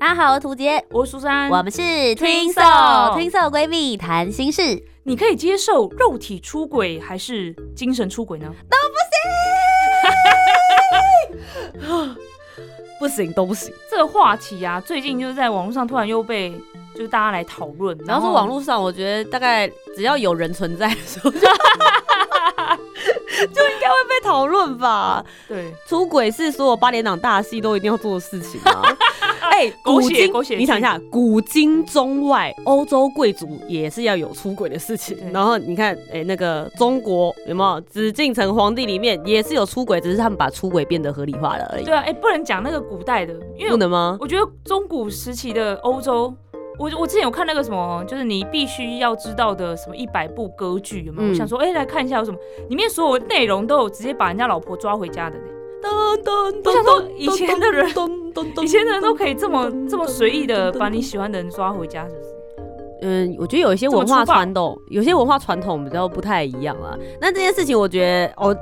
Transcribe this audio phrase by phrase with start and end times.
[0.00, 8.46] 大家好，我是涂杰，我是苏珊，我们是 Soul Soul Twin Soul 闺蜜谈心事，你可以接受肉体出轨还是精神出轨呢？
[8.70, 8.78] 都
[11.78, 12.16] 不行
[12.98, 13.70] 不行都不行。
[13.90, 16.50] 这个话题啊，最近就是在网络上突然又被
[16.94, 21.52] 就是大家来讨论，然后说网络上，我觉得大概只要有人存在的时候，就 就应
[23.78, 25.22] 该会被讨论吧。
[25.46, 28.82] 对，出轨是所有八点档大戏都一定要做的事情吗？
[29.84, 35.16] 古今血狗血你想一下，古今中外，欧洲贵族也是要有出轨的事情。
[35.32, 41.92] 然后你看，哎，那个中国有没有紫禁城皇帝里面也是有出轨，只是他们把出轨变得合理化了而已对。
[41.92, 44.16] 啊，哎、不能讲那个古代的，因为不能吗？
[44.20, 46.32] 我觉得中古时期的欧洲，
[46.78, 51.28] 我我之前有看那个什么，就是你必须要知道的什么一百部歌剧，有没有？
[51.28, 55.44] 嗯我想说，哎、来看一下有什么，里面所有内容都有直接把人家老婆抓回家的呢。
[55.82, 55.88] 噔
[56.22, 58.19] 噔我想说以前的人噔噔噔
[58.62, 62.30] 以前的人都可以这么这么随意的把你喜欢的人抓回家，是不是？
[63.02, 66.94] 嗯，我觉得有一些文化传统，有些文化传统比较不太一样啊。
[67.20, 68.54] 那这件事情，我觉得哦，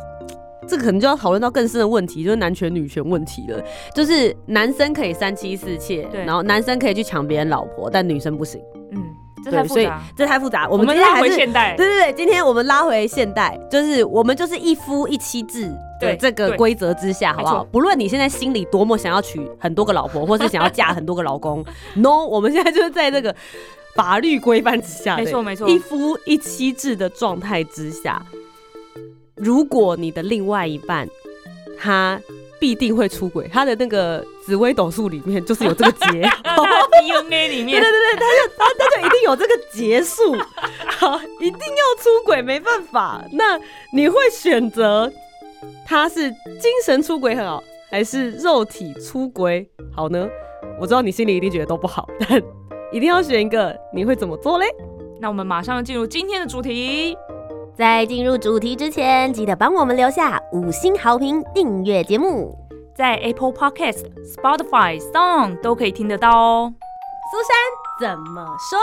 [0.68, 3.60] 这个可能就要讨论到更深的问题，就是男权女权问题了。
[3.94, 8.60] 就是男生可以三妻四妾，然后男生可以去抢别人老婆，但女生不行。
[8.92, 9.02] 嗯，
[9.44, 10.00] 这太复杂。
[10.16, 10.68] 这太复杂。
[10.68, 15.68] 我我们今天还是回现代，对对对，今天我们拉回现代，就是我们就是一夫一妻制
[16.00, 17.64] 的对这个对规则之下，好不好？
[17.64, 21.64] 不论你现在心里多么想要娶很多个老婆， 或是想要嫁很多个老公
[21.96, 23.34] ，no，我们现在就是在这个
[23.94, 28.24] 法律规范之下，对没错没错一夫一妻制的状态之下，
[29.34, 31.08] 如果你的另外一半
[31.78, 32.20] 他
[32.58, 36.28] 必定会出轨，他的那个紫微斗数里面就是有这个结。
[37.00, 40.36] DNA 里面对对对，他就他他就一定有这个结束，
[40.98, 43.24] 好，一定要出轨，没办法。
[43.32, 43.58] 那
[43.92, 45.10] 你会选择
[45.86, 50.28] 他是精神出轨好，还是肉体出轨好呢？
[50.80, 52.40] 我知道你心里一定觉得都不好， 但
[52.92, 54.66] 一定要选一个，你会怎么做嘞？
[55.20, 57.16] 那我们马上进入今天的主题。
[57.74, 62.56] 在进入主题之前，记得帮我们留下五星好评，订阅节目。
[62.96, 64.04] 在 Apple Podcast、
[64.34, 66.74] Spotify、Song 都可以听得到哦。
[67.30, 67.38] 苏
[68.08, 68.78] 珊怎么说？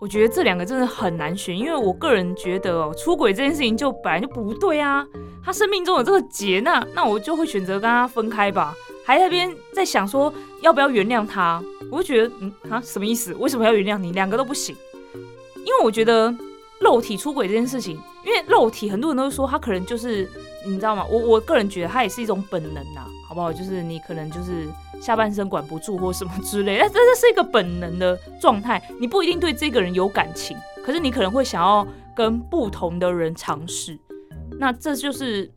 [0.00, 5.06] 我觉得这两个真的很难选，因为我个人觉得哦，出轨这件事情就本来就不对啊。
[5.44, 8.74] 他生命中有这个结，那那我就会选择跟他分开吧。
[9.04, 13.34] 还在那边在想说要不要原谅他，我就觉得嗯啊什么意思？
[13.34, 14.12] 为什么要原谅你？
[14.12, 14.74] 两个都不行。
[15.56, 16.34] 因为我觉得
[16.80, 20.26] 肉体出轨这件事情，因为肉体很多人都说他可能就是
[20.64, 21.04] 你知道吗？
[21.10, 23.52] 我我个人觉得他也是一种本能呐，好不好？
[23.52, 24.66] 就是你可能就是
[25.00, 33.98] 下半身管不住或什么之类， 但这这是一个本能的状态，你不一定对这个人有感情，可是你可能会想要跟不同的人尝试，
[34.58, 35.50] 那这就是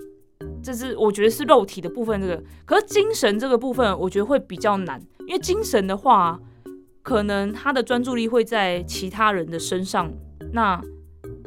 [0.64, 6.40] 这是我觉得是肉体的部分，这个可是精神这个部分，我觉得会比较难，因为精神的话，
[7.02, 10.12] 可能他的专注力会在其他人的身上，
[10.54, 10.82] 那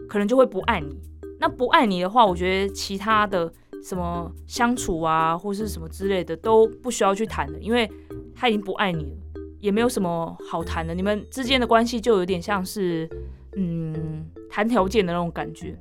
[0.08, 1.00] 可能就会不爱你。
[1.38, 3.52] 那不爱你的话，我觉得其他的
[3.86, 7.88] 什么相处啊，或是什么之类的都不需要去谈的，因为
[8.34, 10.92] 他已经不爱你了，也没有什么好谈的。
[10.92, 13.08] 你们之间的关系就有点像是
[13.56, 15.78] 嗯谈条件的那种感觉。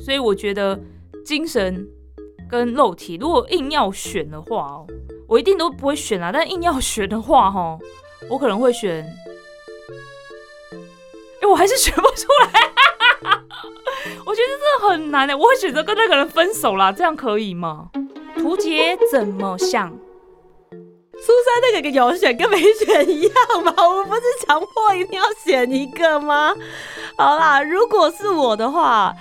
[0.00, 0.76] 所以我觉得
[1.24, 1.86] 精神
[2.48, 4.84] 跟肉体，如果硬要选的话哦，
[5.28, 6.32] 我一定都不会选啊。
[6.32, 7.78] 但硬要选的话，哦，
[8.28, 9.06] 我可能会选。
[11.40, 12.89] 哎、我还是选不出来。
[14.24, 14.48] 我觉得
[14.80, 17.90] 这很难的，我会选择跟那个人分手啦，这样可以吗？
[18.36, 19.90] 图杰怎么想？
[21.22, 23.74] 苏珊那个有选跟没选一样吗？
[23.86, 26.54] 我们不是强迫一定要选一个吗？
[27.18, 29.14] 好啦，如果是我的话，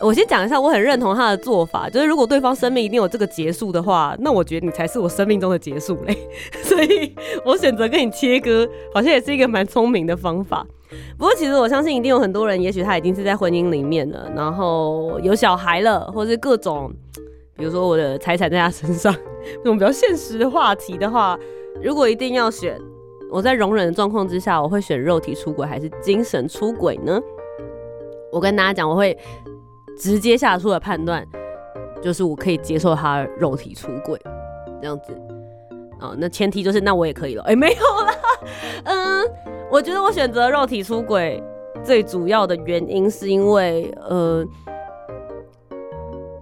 [0.00, 6.28] 我先讲一下，我很认同他的做法，就是如果对方生命一定有这个结束的话，那我觉得你才是我生命中的结束嘞。
[6.62, 10.66] 所以我选择跟你切割，好像也是一个蛮聪明的方法。
[11.16, 16.92] 不过其实我相信一定有很多人，也许他已经是在婚姻里面了，然后有小孩了，或是各种，
[17.56, 21.38] 比如说我的财产在他身上，这种比较现实的话题的话，
[21.82, 22.80] 如果一定要选，
[23.30, 27.20] 我在容忍的状况之下，我会选肉体出轨还是精神出轨呢？
[28.32, 29.16] 我跟大家讲，我会
[29.98, 31.26] 直接下出的判断，
[32.02, 34.20] 就是我可以接受他肉体出轨
[34.80, 35.12] 这样子。
[36.00, 37.42] 哦，那前提就是那我也可以了。
[37.42, 38.14] 哎、没有啦，
[38.84, 39.22] 嗯，
[39.70, 41.40] 我觉得我选择肉体出轨
[41.84, 44.44] 最主要的原因是因为呃，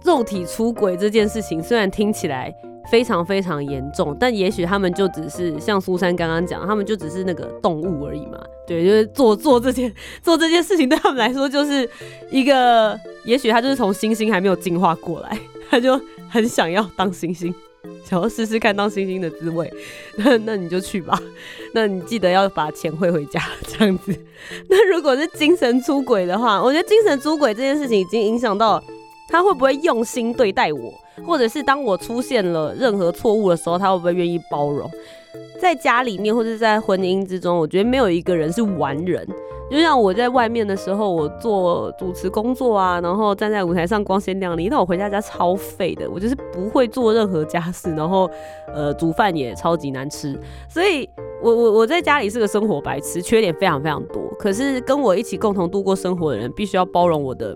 [0.03, 2.51] 肉体出轨这件事情虽然听起来
[2.89, 8.39] 非常非常严重，但也许他们就只是像苏珊刚刚讲，他们就只是那个动物而已嘛。
[8.65, 9.93] 对，就是做做这件
[10.23, 11.87] 做这件事情对他们来说就是
[12.31, 15.37] 一个，也许他就是从猩猩还没有进化过来，
[15.69, 16.01] 他就
[16.31, 17.53] 很想要当猩猩。
[18.03, 19.71] 想要试试看当星星的滋味，
[20.17, 21.21] 那那你就去吧。
[21.73, 24.13] 那你记得要把钱汇回家，这样子。
[24.69, 28.83] 那如果是精神出轨的话，我觉得精神出轨这件事情已经影响到
[29.29, 30.93] 他会不会用心对待我，
[31.25, 34.89] 或者是当我出现了任何错误的时候，他会不会愿意包容。
[35.61, 39.27] 在家里面或者在婚姻之中，我觉得没有一个人是完人。
[39.69, 44.67] 就像我在外面的时候，我做主持工作啊，然后站在舞台上光鲜亮丽。
[44.67, 48.29] 那我回家家超废的，我就是不会做任何家事，然后
[48.73, 50.39] 呃煮饭也超级难吃。
[50.67, 51.07] 所以
[51.41, 54.21] 我我我在家里是个生活白痴，缺点非常非常多。
[54.39, 57.55] 可是跟我一起共同度过生活的人，必须要包容我的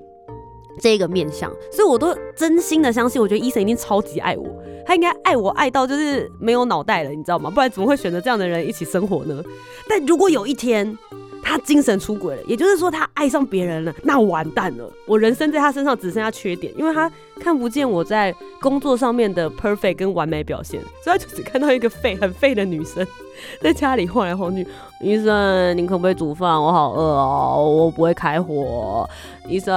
[0.79, 1.51] 这个面相。
[1.71, 4.45] 所以我都真心的相信，我觉得医生一定超级爱我，
[4.85, 7.49] 他应该爱我爱到就是没有脑袋了，你知道吗？
[7.49, 9.41] 不然怎么会选择这样的人一起生活呢？
[9.89, 10.95] 但如果有一天，
[11.43, 23.05] 他精神出轨了，也就是说他爱上别人了，那完蛋了，我人生在他身上只剩下缺点，因为他看不见我在工作上面的 perfect 跟完美表现，所以他就只看到一个废很废的女生
[23.61, 24.65] 在家里晃来晃去。
[25.01, 26.49] 医生，你可不可以煮饭？
[26.49, 29.07] 我好饿哦，我不会开火。
[29.49, 29.73] 医生，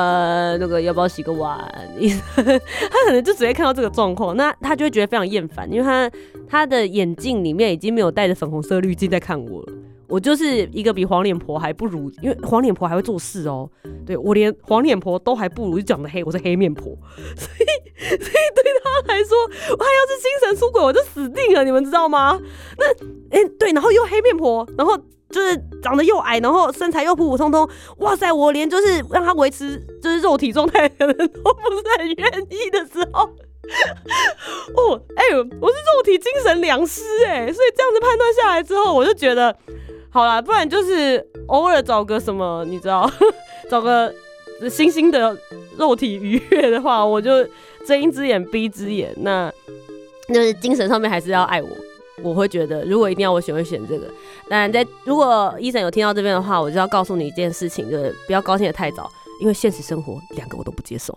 [0.60, 1.58] 那个要不要洗个碗？
[1.98, 6.10] 医生，他可能就只会看到这个状况，那他就会觉得非常厌烦，因为他
[6.48, 9.72] 他的眼镜里面已经没有带着粉红色滤镜在看我了。
[10.08, 13.68] 我就是一个比黄脸婆还不如，因为黄脸婆还会做事哦。
[14.04, 16.84] 对我连黄脸婆都还不如，就长得黑，我是黑面婆，
[17.36, 17.64] 所以
[17.98, 19.36] 所以对他来说，
[19.70, 22.40] 我还要是精神出轨，我就死定了，你们知道吗？
[22.78, 22.86] 那
[23.30, 24.96] 哎对，然后又黑面婆，然后
[25.28, 27.68] 就是长得又矮，然后身材又普普通通，
[27.98, 33.28] 哇塞，我连就是让他维持就是肉体状态的人都不是很愿意的时候，
[34.76, 39.56] 哦哎，我是肉体精神良师哎，所以这样子判断下来之后，我就觉得。
[40.08, 43.10] 好啦，不然就是偶尔找个什么，你知道，
[43.68, 44.10] 找个
[44.70, 45.36] 星星的
[45.76, 47.44] 肉体愉悦的话，我就
[47.86, 49.12] 睁一只眼闭一只眼。
[49.18, 49.52] 那
[50.32, 51.68] 就是精神上面还是要爱我。
[52.22, 54.06] 我会觉得，如果一定要我选，会选这个。
[54.48, 59.10] 当然，在如果医生有听到这边的话，我就要告诉你一件事情，就是不要高兴的太早，
[59.42, 61.12] 因为现实生活两个我都不接受。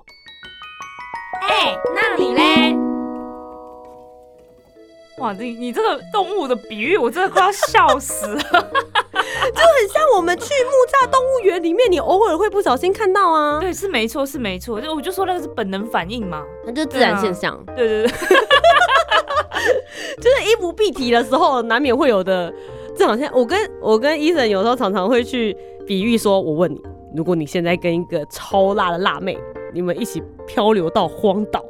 [1.49, 2.75] 哎，那你嘞？
[5.17, 8.63] 哇，你你这个动物的比喻，我真的快要笑死了， 就很
[9.91, 13.59] 像我们去木栅动物园里面，你偶尔会不小心看到啊。
[13.59, 17.61] 对，是没错，是没错，就我就说那个是本能反应嘛，那就自然现象。
[17.75, 18.07] 对对对，
[20.21, 22.53] 就是衣不蔽体的时候，难免会有的。
[22.95, 25.55] 这好像我跟我跟医生有时候常常会去
[25.85, 26.81] 比喻说，我问你，
[27.15, 29.37] 如果你现在跟一个超辣的辣妹，
[29.73, 31.63] 你们一起漂流到荒岛。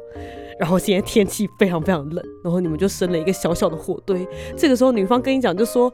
[0.58, 4.28] 然后现在天气非常非常冷，然后你们就生了一个小小的火堆。
[4.54, 5.90] 这个时候女方跟你讲就说：“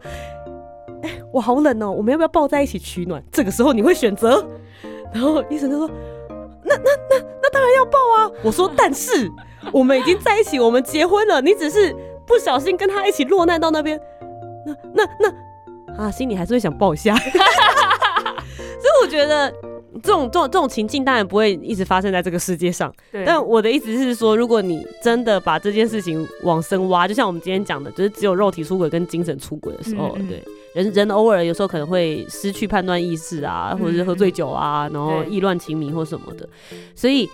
[1.05, 4.45] 哎，我好冷哦，我们要不要抱在一起取暖？”这个时候你会选择？
[5.15, 5.89] 然后医生就说
[6.67, 9.31] ：“那那那那当然要抱啊！”我说：“但是
[9.71, 11.95] 我们已经在一起，我们结婚了，你只是
[12.27, 14.01] 不小心跟他一起落难到那边，
[14.67, 19.55] 那那那啊，心里还是会想抱一下。” 所以我觉得。
[20.03, 22.93] 这种这种这种情境当然不会一直发生在这个世界上，
[23.25, 30.43] 但我的意思是说，如果你真的把这件事情往深挖，就像我们今天讲的，就是只有肉体出轨跟精神出轨的时候，对。
[30.75, 36.49] 人人偶尔有时候可能会失去判断意识啊，或者是喝醉酒啊，然后意乱情迷或什么的，
[36.95, 37.29] 所以。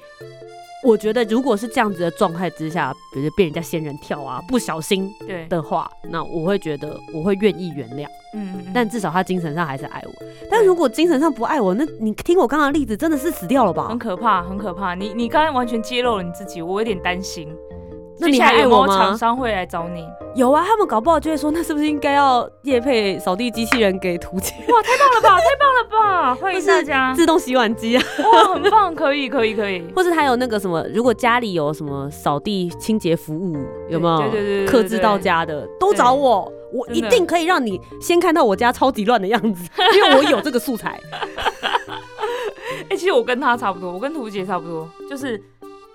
[0.83, 8.07] 我觉得，如果是这样子的状态之下，比如被人家仙人跳啊，不小心对的话，那我会觉得我会愿意原谅。
[8.35, 10.13] 嗯，但至少他精神上还是爱我。
[10.51, 13.89] 但如果精神上不爱我，那你听我刚刚的例子，真的是死掉了吧？
[13.89, 14.95] 很可怕，很可怕。
[14.95, 17.49] 你你刚才完全揭露了你自己，我有点担心。
[18.19, 18.97] 那你还爱我吗？
[18.97, 20.07] 厂商会来找你？
[20.35, 24.55] 有啊，他们搞不好就会说，那是不是应该要夜配扫地机器人给图姐？
[24.69, 26.35] 哇，太棒了吧， 太棒了吧！
[26.37, 28.03] 欢迎大家，自动洗碗机啊，
[28.33, 29.83] 哇，很棒，可以，可以，可以。
[29.95, 33.57] 或是他有那个什么，如果家里有什么扫地清洁服务，
[33.89, 34.31] 有没有？
[34.31, 40.99] 对对对，克制到家的都找我，我一定可以让你先看到我家超级乱的样子， 因为我有这个素材。
[42.89, 45.41] 哎，其实我跟他差不多，我跟图姐差不多，就是。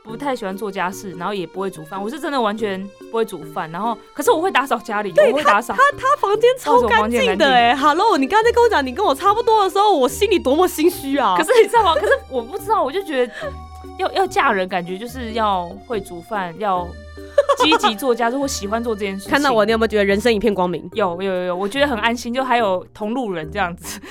[0.07, 2.01] 不太喜欢做家事，然后也不会煮饭。
[2.01, 5.73] 我是真的完全不会煮饭，然后可是我会打扫家里，我会打扫。
[5.73, 11.35] 他他房间超干净的哎，Hello，你刚才跟我讲你跟我差不多的时候，我心里多么心虚啊！
[11.37, 11.93] 可是你知道吗？
[11.95, 13.33] 可是我不知道，我就觉得
[13.99, 16.87] 要要嫁人，感觉就是要会煮饭，要
[17.57, 19.31] 记积极作家，就会喜欢做这件事情。
[19.31, 20.89] 看到我，你有没有觉得人生一片光明？
[20.93, 23.99] 有有有有，我觉得很安心，就还有同路人这样子。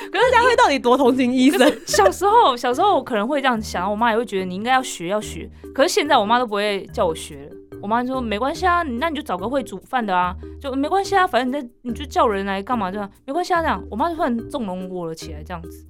[0.12, 1.80] 大家会到底多同情医生？
[1.86, 5.48] 小时候， 小时候我可能会这样想，我妈也会觉得你应该要学要学。
[5.74, 13.82] 可是现在我妈都不会叫我学了，我妈说没关系啊，那你就找个会煮饭的啊，就没关系啊，反正你在你就叫人来干嘛这样，没关系啊这样。
[13.90, 15.86] 我妈就突然纵容我了起来，这样子。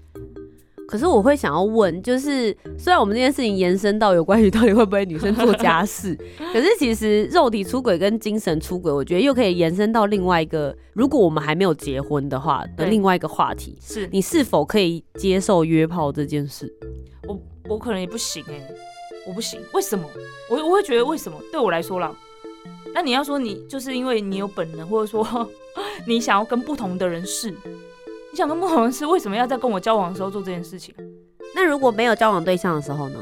[0.90, 6.18] 可是我会想要问，就是虽然我们这件事情延伸到有关于 到底会不会女生做家事，
[6.52, 16.68] 可是其实肉体出轨跟精神出轨，我觉得又可以延伸到另外一个，如果我们还没有结婚的话的另外一个话题，是你是否可以接受约炮这件事？
[17.28, 18.61] 我我可能也不行哎、
[19.28, 20.04] 我不行，为什么？
[20.50, 21.38] 我我会觉得为什么？
[21.52, 22.12] 对我来说啦，
[22.92, 25.49] 那你要说你就是因为你有本能，或者说
[26.04, 27.54] 你想要跟不同的人试，
[28.32, 30.94] 你想跟不同的人试，为什么要在跟我交往的时候做这件事情？
[31.54, 33.18] 那如果没有交往对象的时候呢？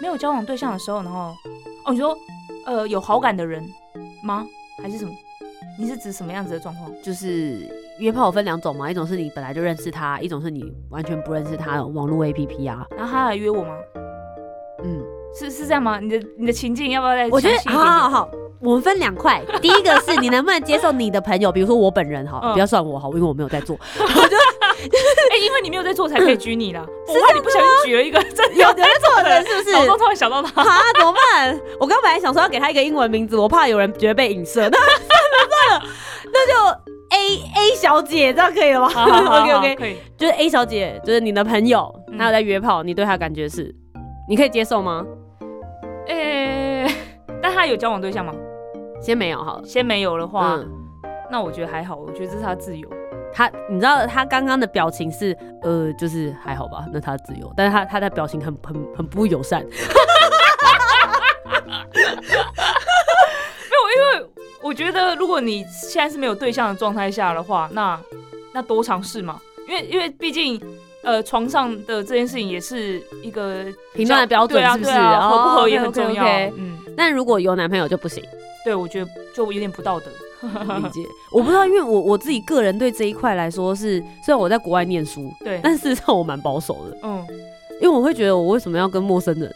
[0.00, 1.34] 没有交往对象的时候，然后
[1.86, 2.16] 哦，你说
[2.66, 3.62] 呃有好感的人
[4.22, 4.46] 吗？
[4.82, 5.12] 还是什么？
[5.78, 6.90] 你是指什么样子的状况？
[7.02, 7.66] 就是
[7.98, 12.86] 约炮有分两种嘛，一种是你本来就认识他，一种是你完全不认识他的网络 APP 啊。
[12.96, 13.74] 然后他来约我吗？
[14.84, 15.02] 嗯，
[15.38, 15.98] 是是这样吗？
[16.00, 19.40] 你的你的情境要不要再我觉得好好好，我们分两块。
[19.62, 23.76] 第一个是你能不能接受你的朋友，比如说我本人哈，嗯不要算我哈，因为我没有在做。
[25.30, 26.84] 哎、因为你没有在做，才可以举你啦。
[27.06, 28.18] 我怕你不小心举了一个
[28.54, 29.72] 有有在做的人是不是？
[29.76, 31.60] 脑中突然想到他，啊，怎么办？
[31.78, 34.68] 我刚本来想说要给他一个英文名字，我怕有人觉得被影射。
[34.68, 34.98] 那算了
[35.68, 35.86] 算了，
[36.32, 36.54] 那就
[37.10, 39.96] A A 小姐，这样可以了吗好好好？OK 好 OK，可以。
[40.16, 43.72] 就是 A 小姐，就是你的朋友，嗯她有在约炮，你对她感觉是，
[44.30, 45.04] 你可以接受吗？
[46.06, 46.86] 哎、
[47.42, 48.32] 但他有交往对象吗？
[49.02, 49.64] 先没有好了。
[49.64, 50.70] 先没有的话，嗯，
[51.28, 52.88] 那我觉得还好，我觉得这是他自由。
[53.32, 59.66] 他你知道他刚刚的表情是，呃，就是还好吧，那他自由，但是他他的表情很很很不友善。
[59.66, 59.74] 没
[63.74, 64.30] 有，因为
[64.62, 68.00] 我觉得如果你现在是没有对象的状态下的话，那
[68.54, 70.62] 那多尝试嘛，因为因为毕竟。
[71.02, 73.64] 呃，床上的这件事情也是一个
[73.94, 74.92] 评断的标准是不是？
[74.92, 76.24] 合不合也很重要。
[76.56, 78.22] 嗯，但如果有男朋友就不行，
[78.64, 80.06] 对，我觉得就有点不道德。
[80.42, 81.02] 理解。
[81.30, 87.26] 我不知道，因为我我自己个人对这一块来说是，虽然我在国外念书，对，但事实上我蛮保守的，嗯，
[87.78, 89.54] 因为我会觉得我为什么要跟陌生人，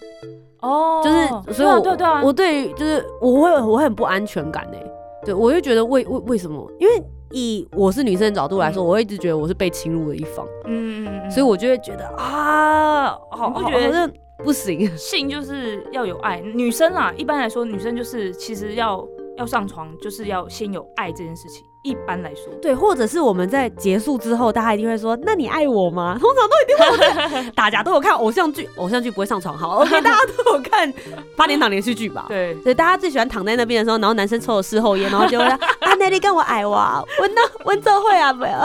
[0.60, 4.82] 哦，就是所以我对啊对啊，我对于就是我会我会很不安全感哎，
[5.24, 6.70] 对我就觉得为为为什么？
[6.78, 14.96] 因为以我是女生的角度来说，嗯我一直觉得我是被侵入的一方，嗯嗯嗯嗯，所以我就会觉得啊，好，你不觉得好像不行？
[14.96, 21.64] 性就是要有爱，女生啊，一般来说，女生就是其实要要上床，就是要先有爱这件事情。
[21.82, 30.90] 一般来说，对，或者是我们在结束之后，大家一定会说：“那你爱我吗？”通常都一定会 大家都有看偶像剧，偶像剧不会上床，好，OK，大家都有看
[31.36, 32.24] 八点档连续剧吧？
[32.26, 38.58] 对，对，大家最喜欢躺在那边的时候，然后男生抽了事后烟，然后就会说：“啊，那你跟我爱我啊，我那我这会啊没有，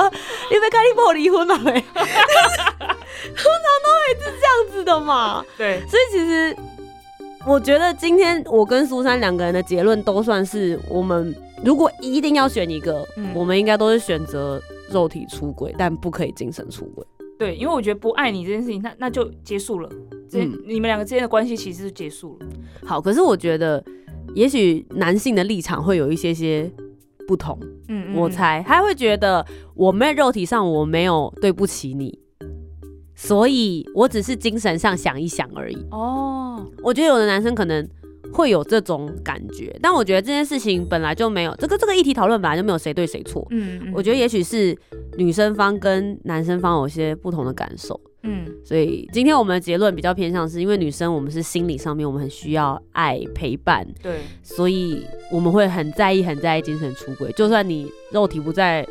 [0.50, 5.44] 你没跟你不离婚了没？” 通常都会是这样子的嘛。
[5.58, 6.56] 对，所以其实
[7.48, 17.06] 我觉得今天我跟苏珊两个人的结论都算是我们如果一定要选一个，嗯我们应该都是选择肉体出轨，但不可以精神出轨。
[17.38, 19.90] 对，因为我觉得不爱你这件事情，那那就结束了，
[20.30, 22.46] 这、嗯你们两个之间的关系其实是结束了。
[22.84, 23.84] 好，可是我觉得
[24.36, 26.70] 也许男性的立场会有一些些
[27.26, 32.20] 不同，嗯，嗯我，猜他会觉得我没有肉体上我没有对不起你。
[33.22, 35.76] 所以我只是精神上想一想而已。
[35.76, 37.86] 嗯哦，我觉得有的男生可能
[38.32, 43.46] 会有这种感觉，但我觉得这件事情本来就没有这个这个议题讨论本来就没有谁对谁错。
[43.50, 44.74] 嗯，嗯我觉得也许是
[45.18, 48.46] 女生方跟男生方有些不同的感受，嗯。
[48.64, 58.88] 所以今天我们的结论比较偏向是因为女生我们是心理上面我们很需要爱陪伴，对，所以我们会很在意很在意精神出轨，就算你肉体不在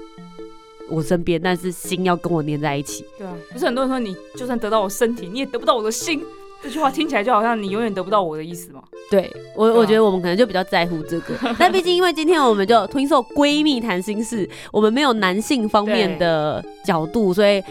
[0.91, 3.05] 我身边，但是心要跟我黏在一起。
[3.17, 6.23] 对啊，不是很多人说你就算得到我身体，你也得不到我的心。
[6.61, 8.83] 这句话听起来就好像你永远得不到我的意思嘛。
[9.09, 17.63] 对我，我觉得我们可能就比较在乎这个， 但毕竟因为今天我们就听受闺蜜谈心事，我们没有男性方面的角度，所以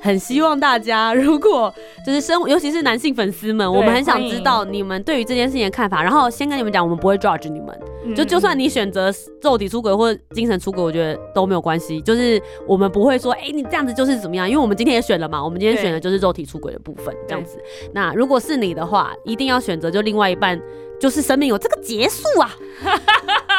[0.00, 1.72] 很希望大家如果
[2.06, 6.02] 就是生，尤其是男性粉丝们，我们很想知道你们对于这件事情的看法。
[6.02, 7.68] 然后先跟你们讲，我们不会 judge 你们，
[8.04, 9.12] 嗯就就算你选择
[9.42, 12.00] 肉体出轨或精神出轨，我觉得都没有关系。
[12.00, 17.58] 就是我们不会说，哎、你这样子就是怎么样，因为我们今天也选了嘛，我们今天选的就是肉体出轨的部分，这样子。
[17.92, 20.60] 那如果是你的话，一定要选择就另外一半，
[21.00, 22.54] 就是生命有这个结束啊，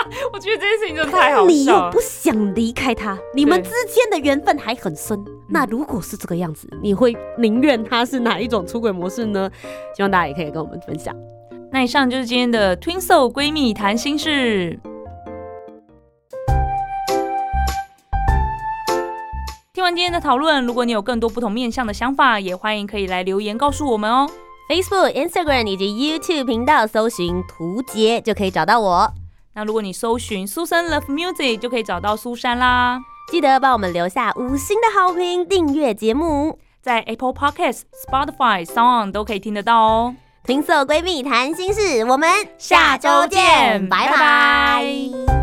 [0.33, 1.99] 我觉得这件事情真的太好你笑了又不。
[2.01, 5.17] 想离开他，你们之间的缘分还很深。
[5.47, 9.49] 那如果是这个样子，你会宁愿他是哪一种出轨模式呢？
[9.95, 11.15] 希望大家也可以跟我们分享。
[11.71, 14.79] 那以上就是今天的 Twin Soul 闺蜜谈心事。
[19.73, 24.29] 听完今天的讨论，如果你有更多不同面向的想法，也欢迎可以来留言告诉我们哦。
[24.69, 29.13] Facebook、Instagram 以及 YouTube 频道搜寻“图杰”就可以找到我。
[29.53, 32.99] 那如果你搜寻苏珊 Love Music，就可以找到苏珊啦。
[33.31, 36.59] 记得帮我们留下五星的好评，订阅节目。
[36.81, 40.15] 在 Apple Podcast、Spotify、Sound 都可以听得到哦。
[40.45, 45.38] 听色闺蜜谈心事，我们下周见拜拜